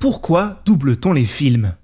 Pourquoi 0.00 0.62
double-t-on 0.64 1.12
les 1.12 1.26
films? 1.26 1.74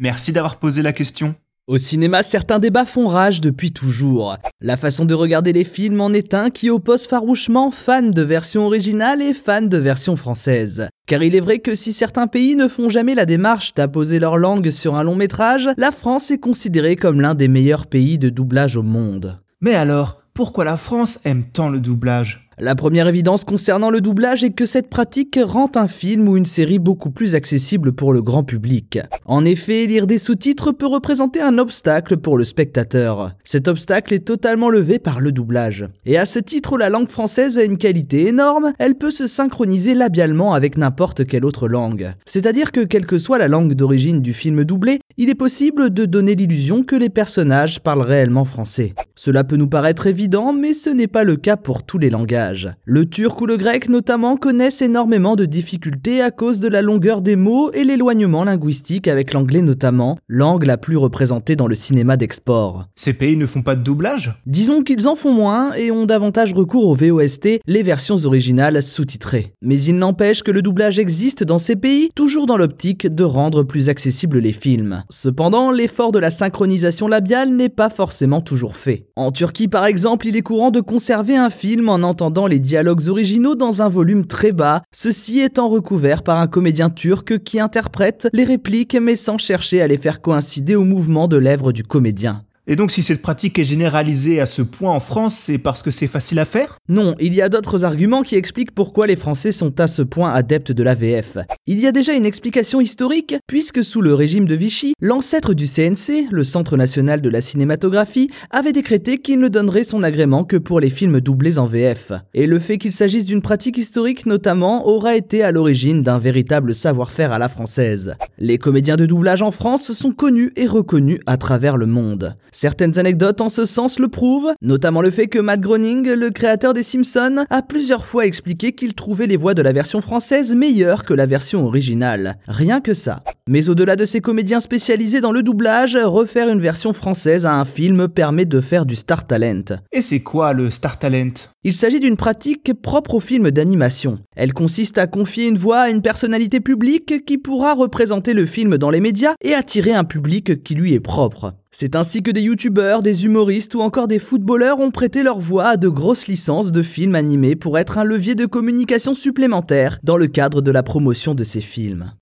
Merci 0.00 0.32
d'avoir 0.32 0.56
posé 0.56 0.82
la 0.82 0.92
question. 0.92 1.36
Au 1.68 1.78
cinéma, 1.78 2.24
certains 2.24 2.58
débats 2.58 2.84
font 2.84 3.06
rage 3.06 3.40
depuis 3.40 3.70
toujours. 3.70 4.36
La 4.60 4.76
façon 4.76 5.04
de 5.04 5.14
regarder 5.14 5.52
les 5.52 5.62
films 5.62 6.00
en 6.00 6.12
est 6.12 6.34
un 6.34 6.50
qui 6.50 6.68
oppose 6.68 7.06
farouchement 7.06 7.70
fans 7.70 8.02
de 8.02 8.22
version 8.22 8.66
originale 8.66 9.22
et 9.22 9.34
fans 9.34 9.62
de 9.62 9.78
version 9.78 10.16
française. 10.16 10.88
Car 11.06 11.22
il 11.22 11.36
est 11.36 11.40
vrai 11.40 11.60
que 11.60 11.76
si 11.76 11.92
certains 11.92 12.26
pays 12.26 12.56
ne 12.56 12.66
font 12.66 12.88
jamais 12.88 13.14
la 13.14 13.24
démarche 13.24 13.72
d'apposer 13.74 14.18
leur 14.18 14.36
langue 14.36 14.70
sur 14.70 14.96
un 14.96 15.04
long 15.04 15.14
métrage, 15.14 15.68
la 15.76 15.92
France 15.92 16.32
est 16.32 16.38
considérée 16.38 16.96
comme 16.96 17.20
l'un 17.20 17.36
des 17.36 17.46
meilleurs 17.46 17.86
pays 17.86 18.18
de 18.18 18.30
doublage 18.30 18.74
au 18.74 18.82
monde. 18.82 19.40
Mais 19.60 19.76
alors, 19.76 20.22
pourquoi 20.34 20.64
la 20.64 20.76
France 20.76 21.20
aime 21.24 21.44
tant 21.44 21.70
le 21.70 21.78
doublage? 21.78 22.41
La 22.58 22.74
première 22.74 23.08
évidence 23.08 23.44
concernant 23.44 23.88
le 23.88 24.02
doublage 24.02 24.44
est 24.44 24.50
que 24.50 24.66
cette 24.66 24.90
pratique 24.90 25.38
rend 25.42 25.70
un 25.74 25.86
film 25.86 26.28
ou 26.28 26.36
une 26.36 26.44
série 26.44 26.78
beaucoup 26.78 27.10
plus 27.10 27.34
accessible 27.34 27.92
pour 27.92 28.12
le 28.12 28.20
grand 28.20 28.44
public. 28.44 28.98
En 29.24 29.44
effet, 29.46 29.86
lire 29.86 30.06
des 30.06 30.18
sous-titres 30.18 30.72
peut 30.72 30.86
représenter 30.86 31.40
un 31.40 31.56
obstacle 31.56 32.18
pour 32.18 32.36
le 32.36 32.44
spectateur. 32.44 33.32
Cet 33.42 33.68
obstacle 33.68 34.12
est 34.12 34.26
totalement 34.26 34.68
levé 34.68 34.98
par 34.98 35.20
le 35.20 35.32
doublage. 35.32 35.86
Et 36.04 36.18
à 36.18 36.26
ce 36.26 36.38
titre, 36.38 36.76
la 36.76 36.90
langue 36.90 37.08
française 37.08 37.56
a 37.56 37.64
une 37.64 37.78
qualité 37.78 38.28
énorme, 38.28 38.72
elle 38.78 38.96
peut 38.96 39.10
se 39.10 39.26
synchroniser 39.26 39.94
labialement 39.94 40.52
avec 40.52 40.76
n'importe 40.76 41.24
quelle 41.24 41.46
autre 41.46 41.68
langue. 41.68 42.12
C'est-à-dire 42.26 42.70
que 42.70 42.80
quelle 42.80 43.06
que 43.06 43.18
soit 43.18 43.38
la 43.38 43.48
langue 43.48 43.72
d'origine 43.72 44.20
du 44.20 44.34
film 44.34 44.64
doublé, 44.64 45.00
il 45.16 45.30
est 45.30 45.34
possible 45.34 45.88
de 45.88 46.04
donner 46.04 46.34
l'illusion 46.34 46.82
que 46.82 46.96
les 46.96 47.10
personnages 47.10 47.80
parlent 47.80 48.02
réellement 48.02 48.44
français. 48.44 48.94
Cela 49.14 49.42
peut 49.44 49.56
nous 49.56 49.68
paraître 49.68 50.06
évident, 50.06 50.52
mais 50.52 50.74
ce 50.74 50.90
n'est 50.90 51.06
pas 51.06 51.24
le 51.24 51.36
cas 51.36 51.56
pour 51.56 51.82
tous 51.82 51.98
les 51.98 52.10
langages. 52.10 52.41
Le 52.84 53.06
turc 53.06 53.40
ou 53.40 53.46
le 53.46 53.56
grec 53.56 53.88
notamment 53.88 54.36
connaissent 54.36 54.82
énormément 54.82 55.36
de 55.36 55.44
difficultés 55.44 56.22
à 56.22 56.30
cause 56.30 56.60
de 56.60 56.68
la 56.68 56.82
longueur 56.82 57.22
des 57.22 57.36
mots 57.36 57.70
et 57.72 57.84
l'éloignement 57.84 58.44
linguistique 58.44 59.08
avec 59.08 59.32
l'anglais 59.32 59.62
notamment, 59.62 60.18
langue 60.28 60.64
la 60.64 60.76
plus 60.76 60.96
représentée 60.96 61.56
dans 61.56 61.66
le 61.66 61.74
cinéma 61.74 62.16
d'export. 62.16 62.86
Ces 62.96 63.12
pays 63.12 63.36
ne 63.36 63.46
font 63.46 63.62
pas 63.62 63.76
de 63.76 63.82
doublage? 63.82 64.34
Disons 64.46 64.82
qu'ils 64.82 65.08
en 65.08 65.14
font 65.14 65.32
moins 65.32 65.72
et 65.74 65.90
ont 65.90 66.06
davantage 66.06 66.52
recours 66.52 66.88
au 66.88 66.94
VOST, 66.94 67.60
les 67.66 67.82
versions 67.82 68.24
originales 68.24 68.82
sous-titrées. 68.82 69.54
Mais 69.62 69.80
il 69.80 69.96
n'empêche 69.96 70.42
que 70.42 70.50
le 70.50 70.62
doublage 70.62 70.98
existe 70.98 71.44
dans 71.44 71.58
ces 71.58 71.76
pays, 71.76 72.10
toujours 72.14 72.46
dans 72.46 72.56
l'optique 72.56 73.06
de 73.06 73.24
rendre 73.24 73.62
plus 73.62 73.88
accessibles 73.88 74.38
les 74.38 74.52
films. 74.52 75.04
Cependant, 75.10 75.70
l'effort 75.70 76.12
de 76.12 76.18
la 76.18 76.30
synchronisation 76.30 77.08
labiale 77.08 77.50
n'est 77.50 77.68
pas 77.68 77.90
forcément 77.90 78.40
toujours 78.40 78.76
fait. 78.76 79.06
En 79.16 79.30
Turquie 79.30 79.68
par 79.68 79.86
exemple, 79.86 80.26
il 80.26 80.36
est 80.36 80.42
courant 80.42 80.70
de 80.70 80.80
conserver 80.80 81.36
un 81.36 81.50
film 81.50 81.88
en 81.88 82.02
entendant 82.02 82.31
les 82.46 82.58
dialogues 82.58 83.08
originaux 83.08 83.54
dans 83.54 83.82
un 83.82 83.88
volume 83.88 84.26
très 84.26 84.52
bas, 84.52 84.82
ceci 84.92 85.40
étant 85.40 85.68
recouvert 85.68 86.22
par 86.22 86.38
un 86.40 86.46
comédien 86.46 86.90
turc 86.90 87.38
qui 87.44 87.60
interprète 87.60 88.28
les 88.32 88.44
répliques 88.44 88.96
mais 89.00 89.16
sans 89.16 89.38
chercher 89.38 89.82
à 89.82 89.86
les 89.86 89.96
faire 89.96 90.20
coïncider 90.20 90.74
au 90.74 90.84
mouvement 90.84 91.28
de 91.28 91.36
lèvres 91.36 91.72
du 91.72 91.84
comédien. 91.84 92.44
Et 92.68 92.76
donc 92.76 92.92
si 92.92 93.02
cette 93.02 93.22
pratique 93.22 93.58
est 93.58 93.64
généralisée 93.64 94.40
à 94.40 94.46
ce 94.46 94.62
point 94.62 94.92
en 94.92 95.00
France, 95.00 95.34
c'est 95.36 95.58
parce 95.58 95.82
que 95.82 95.90
c'est 95.90 96.06
facile 96.06 96.38
à 96.38 96.44
faire? 96.44 96.78
Non, 96.88 97.16
il 97.18 97.34
y 97.34 97.42
a 97.42 97.48
d'autres 97.48 97.84
arguments 97.84 98.22
qui 98.22 98.36
expliquent 98.36 98.72
pourquoi 98.72 99.08
les 99.08 99.16
Français 99.16 99.50
sont 99.50 99.80
à 99.80 99.88
ce 99.88 100.00
point 100.00 100.32
adeptes 100.32 100.70
de 100.70 100.84
la 100.84 100.94
VF. 100.94 101.38
Il 101.66 101.80
y 101.80 101.88
a 101.88 101.92
déjà 101.92 102.12
une 102.12 102.24
explication 102.24 102.80
historique, 102.80 103.34
puisque 103.48 103.82
sous 103.82 104.00
le 104.00 104.14
régime 104.14 104.46
de 104.46 104.54
Vichy, 104.54 104.94
l'ancêtre 105.00 105.54
du 105.54 105.66
CNC, 105.66 106.28
le 106.30 106.44
Centre 106.44 106.76
national 106.76 107.20
de 107.20 107.28
la 107.28 107.40
cinématographie, 107.40 108.30
avait 108.50 108.72
décrété 108.72 109.18
qu'il 109.18 109.40
ne 109.40 109.48
donnerait 109.48 109.82
son 109.82 110.04
agrément 110.04 110.44
que 110.44 110.56
pour 110.56 110.78
les 110.78 110.90
films 110.90 111.20
doublés 111.20 111.58
en 111.58 111.66
VF. 111.66 112.12
Et 112.32 112.46
le 112.46 112.60
fait 112.60 112.78
qu'il 112.78 112.92
s'agisse 112.92 113.26
d'une 113.26 113.42
pratique 113.42 113.76
historique 113.76 114.24
notamment 114.24 114.86
aura 114.86 115.16
été 115.16 115.42
à 115.42 115.50
l'origine 115.50 116.02
d'un 116.02 116.20
véritable 116.20 116.76
savoir-faire 116.76 117.32
à 117.32 117.40
la 117.40 117.48
française. 117.48 118.14
Les 118.38 118.58
comédiens 118.58 118.96
de 118.96 119.06
doublage 119.06 119.42
en 119.42 119.50
France 119.50 119.90
sont 119.90 120.12
connus 120.12 120.52
et 120.54 120.68
reconnus 120.68 121.18
à 121.26 121.36
travers 121.36 121.76
le 121.76 121.86
monde. 121.86 122.36
Certaines 122.52 122.98
anecdotes 122.98 123.40
en 123.40 123.48
ce 123.48 123.64
sens 123.64 123.98
le 123.98 124.08
prouvent, 124.08 124.52
notamment 124.60 125.00
le 125.00 125.10
fait 125.10 125.26
que 125.26 125.38
Matt 125.38 125.60
Groening, 125.60 126.12
le 126.12 126.30
créateur 126.30 126.74
des 126.74 126.82
Simpsons, 126.82 127.46
a 127.48 127.62
plusieurs 127.62 128.04
fois 128.04 128.26
expliqué 128.26 128.72
qu'il 128.72 128.94
trouvait 128.94 129.26
les 129.26 129.38
voix 129.38 129.54
de 129.54 129.62
la 129.62 129.72
version 129.72 130.02
française 130.02 130.54
meilleures 130.54 131.04
que 131.04 131.14
la 131.14 131.26
version 131.26 131.64
originale. 131.64 132.36
Rien 132.46 132.80
que 132.80 132.94
ça. 132.94 133.24
Mais 133.48 133.70
au-delà 133.70 133.96
de 133.96 134.04
ces 134.04 134.20
comédiens 134.20 134.60
spécialisés 134.60 135.20
dans 135.20 135.32
le 135.32 135.42
doublage, 135.42 135.96
refaire 135.96 136.48
une 136.48 136.60
version 136.60 136.92
française 136.92 137.46
à 137.46 137.54
un 137.54 137.64
film 137.64 138.08
permet 138.08 138.44
de 138.44 138.60
faire 138.60 138.86
du 138.86 138.96
star 138.96 139.26
talent. 139.26 139.78
Et 139.90 140.02
c'est 140.02 140.20
quoi 140.20 140.52
le 140.52 140.70
star 140.70 140.98
talent? 140.98 141.51
Il 141.64 141.74
s'agit 141.74 142.00
d'une 142.00 142.16
pratique 142.16 142.72
propre 142.82 143.14
aux 143.14 143.20
films 143.20 143.52
d'animation. 143.52 144.18
Elle 144.34 144.52
consiste 144.52 144.98
à 144.98 145.06
confier 145.06 145.46
une 145.46 145.56
voix 145.56 145.82
à 145.82 145.90
une 145.90 146.02
personnalité 146.02 146.58
publique 146.58 147.24
qui 147.24 147.38
pourra 147.38 147.74
représenter 147.74 148.34
le 148.34 148.46
film 148.46 148.78
dans 148.78 148.90
les 148.90 148.98
médias 148.98 149.34
et 149.40 149.54
attirer 149.54 149.92
un 149.92 150.02
public 150.02 150.64
qui 150.64 150.74
lui 150.74 150.92
est 150.92 150.98
propre. 150.98 151.54
C'est 151.70 151.94
ainsi 151.94 152.20
que 152.20 152.32
des 152.32 152.42
youtubeurs, 152.42 153.00
des 153.00 153.26
humoristes 153.26 153.76
ou 153.76 153.80
encore 153.80 154.08
des 154.08 154.18
footballeurs 154.18 154.80
ont 154.80 154.90
prêté 154.90 155.22
leur 155.22 155.38
voix 155.38 155.66
à 155.66 155.76
de 155.76 155.88
grosses 155.88 156.26
licences 156.26 156.72
de 156.72 156.82
films 156.82 157.14
animés 157.14 157.54
pour 157.54 157.78
être 157.78 157.96
un 157.96 158.04
levier 158.04 158.34
de 158.34 158.46
communication 158.46 159.14
supplémentaire 159.14 160.00
dans 160.02 160.16
le 160.16 160.26
cadre 160.26 160.62
de 160.62 160.72
la 160.72 160.82
promotion 160.82 161.36
de 161.36 161.44
ces 161.44 161.60
films. 161.60 162.12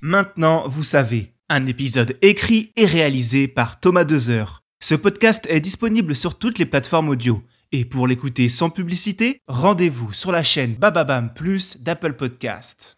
Maintenant, 0.00 0.68
vous 0.68 0.84
savez, 0.84 1.34
un 1.48 1.66
épisode 1.66 2.16
écrit 2.22 2.70
et 2.76 2.86
réalisé 2.86 3.48
par 3.48 3.80
Thomas 3.80 4.04
Dezer. 4.04 4.62
Ce 4.80 4.94
podcast 4.94 5.44
est 5.50 5.60
disponible 5.60 6.14
sur 6.14 6.38
toutes 6.38 6.60
les 6.60 6.66
plateformes 6.66 7.08
audio. 7.08 7.42
Et 7.76 7.84
pour 7.84 8.06
l'écouter 8.06 8.48
sans 8.48 8.70
publicité, 8.70 9.40
rendez-vous 9.48 10.12
sur 10.12 10.30
la 10.30 10.44
chaîne 10.44 10.74
Bababam 10.74 11.34
Plus 11.34 11.78
d'Apple 11.80 12.12
Podcast. 12.12 12.96